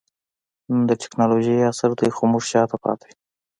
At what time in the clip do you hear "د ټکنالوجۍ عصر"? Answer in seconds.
0.89-1.91